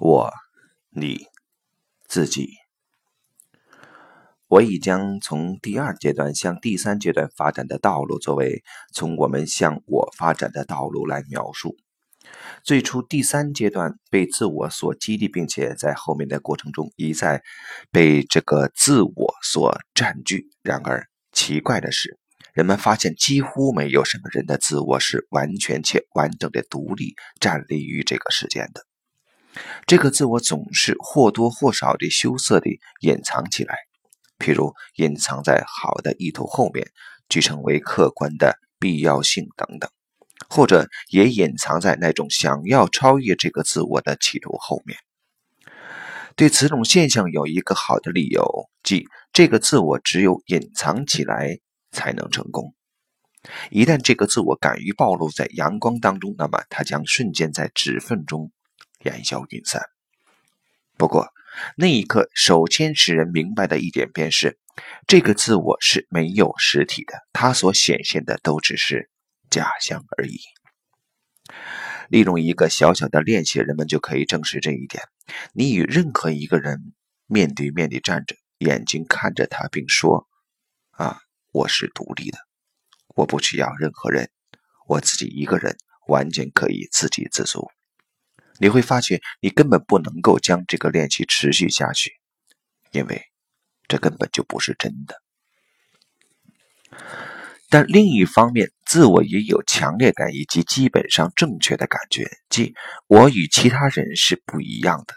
[0.00, 0.30] 我、
[0.88, 1.26] 你、
[2.08, 2.48] 自己。
[4.48, 8.62] 我已将从第二阶段向第三阶段发展的道路，作为
[8.94, 11.76] 从我们向我发展的道路来描述。
[12.64, 17.42] 最初，第三阶段被自我所激励，并且在后面的过程中一再
[17.90, 20.48] 被这个自我所占据。
[20.62, 22.18] 然而，奇怪的是，
[22.54, 28.89] 人们发现几乎没有什么人的自我是完全且完整的独立站立于这个世间的。
[29.86, 33.74] 这个自我总是或多或少的羞涩地隐藏起来，
[34.38, 36.88] 譬如隐藏在好的意图后面，
[37.28, 39.90] 据称为客观的必要性等等，
[40.48, 44.96] 或者也隐藏在那种想要超越这个自我的企图后面。
[46.36, 51.58] 对此种现象有一个好的理由，即这个自我只有隐藏起来
[51.90, 52.72] 才能成功。
[53.70, 58.52] 一旦这个自我敢于暴露在阳光当中，那么它将瞬间在指缝中。
[59.04, 59.82] 烟消云散。
[60.96, 61.28] 不过，
[61.76, 64.58] 那一刻首先使人明白的一点便是，
[65.06, 69.10] 这个自我是没有实体的，它所显现的都只是
[69.48, 70.38] 假象而已。
[72.08, 75.02] 利用一个小小的练习，人们就可以证实这一点。
[75.52, 76.92] 你与任何一个人
[77.26, 80.28] 面对面地站着，眼睛看着他，并说
[80.92, 81.20] ：“啊，
[81.52, 82.38] 我是独立的，
[83.14, 84.30] 我不需要任何人，
[84.86, 85.76] 我自己一个人
[86.08, 87.70] 完全可以自给自足。”
[88.60, 92.12] 你会发觉，你根本不能够将这个练习持续下去，
[92.92, 93.22] 因为
[93.88, 95.16] 这根本就不是真的。
[97.70, 102.74] 但另一方面，自我也有强烈感以及基本上正确的感觉，即
[103.06, 105.14] 我与其他人是不一样的。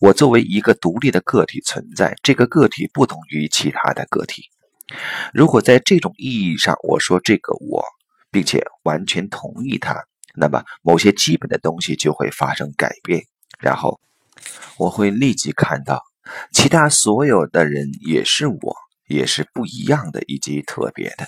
[0.00, 4.44] 我作为一个独立的个体存在，这个个体不同于其他的个体。
[5.32, 7.84] 如果在这种意义上，我说这个我，
[8.30, 10.04] 并且完全同意它。
[10.36, 13.22] 那么，某些基本的东西就会发生改变，
[13.60, 14.00] 然后
[14.78, 16.02] 我会立即看到，
[16.52, 18.76] 其他所有的人也是我，
[19.06, 21.26] 也是不一样的以及特别的。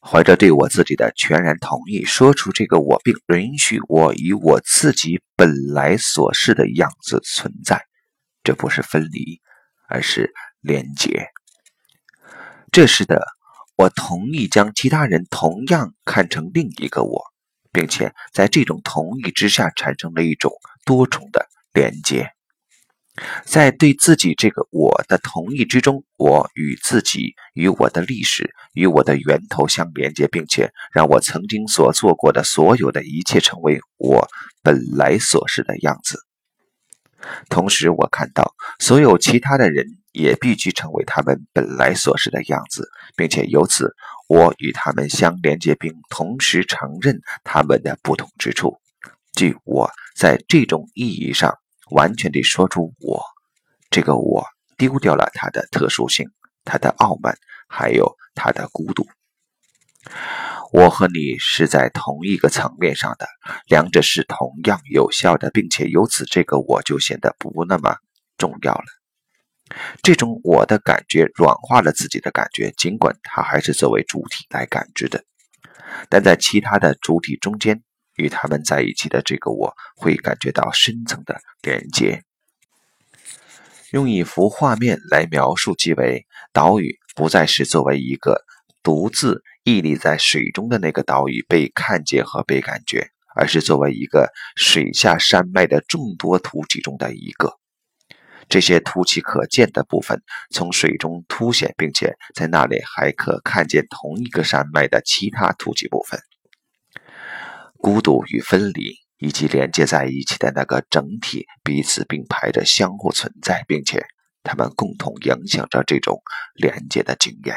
[0.00, 7.84] 怀着对我自己的全然同意，说出这个我，并允许我以我自己本来所示的样子存在，
[8.44, 9.40] 这不是分离，
[9.88, 11.26] 而是连结。
[12.70, 13.26] 这时的
[13.76, 17.24] 我同意将其他人同样看成另一个我。
[17.76, 20.50] 并且在这种同意之下，产生了一种
[20.86, 22.30] 多重的连接。
[23.44, 34.26] 在对自己这个我的同意之中，我与自己、与我的历史、与我的源头相连接，并且让我曾经所做过的所有的一切成为我
[34.62, 36.18] 本来所是的样子。
[37.50, 43.94] 同时，我看到所有其他的人也必须成为他们本来所是的样子，并且由此。
[44.28, 48.80] 我与他们相连接，并同时承认他们的不同之处，
[49.34, 51.54] 即我在这种意义上
[51.90, 53.22] 完全地说出我
[53.88, 54.44] 这个我
[54.76, 56.28] 丢掉了它的特殊性、
[56.64, 57.36] 它的傲慢，
[57.68, 59.06] 还有它的孤独。
[60.72, 63.28] 我和你是在同一个层面上的，
[63.68, 67.94] 两者是同样有效的，并且由此这个我就显得不那么
[68.36, 68.84] 重要了。
[70.02, 75.24] 这种我的感觉软化了自己的感觉，尽管它还是作为主体来感知的，
[76.08, 77.82] 但在其他的主体中间，
[78.16, 82.22] 与他们在一起的这个我会感觉到深层的连接。
[83.90, 88.44] 用一幅画面来描述，即为岛屿不再是作为一个
[88.82, 97.58] 独自屹立在水中的那个岛屿被看见和被感觉，而是作为一个水下山脉的众多凸起中的一个。
[98.48, 106.20] 这些凸起可见的部分从水中凸显，并且在那里还可看见同一个山脉的其他凸起部分。
[107.78, 114.06] 孤独与分离以及连接在一起的那个整体彼此并排着相互存在，并且
[114.42, 116.20] 它们共同影响着这种
[116.54, 117.56] 连接的经验。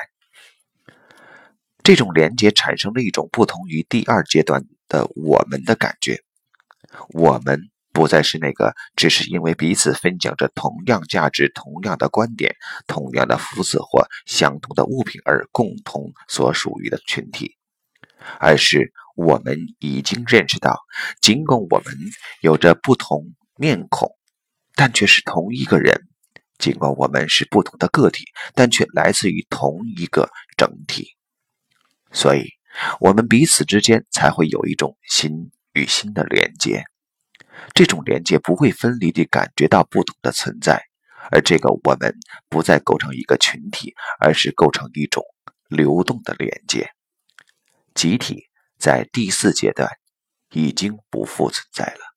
[1.83, 6.19] 这种连接产生了一种不同于第二阶段的我们的感觉，
[7.13, 7.69] 我们。
[7.91, 12.56] 不再是那个只是因为彼此分享着同样价值、同样的观点、
[12.88, 17.57] 同样的肤色或相同的物品而共同所属于的群体，
[18.39, 20.80] 而是我们已经认识到，
[21.19, 21.94] 尽管我们
[22.41, 24.15] 有着不同面孔，
[24.75, 25.95] 但却是同一个人；
[26.57, 31.18] 尽管我们是不同的个体，但却来自于同一个整体。
[32.12, 32.50] 所以，
[33.00, 36.83] 我们彼此之间才会有一种心与心的连接。
[37.73, 40.83] 这种连接不会分离地感觉到不同的存在，
[41.31, 42.15] 而这个我们
[42.50, 45.23] 不再构成一个群体，而是构成一种
[45.67, 46.91] 流动的连接。
[47.94, 48.45] 集体
[48.77, 49.89] 在第四阶段
[50.51, 52.08] 已经不复存在了。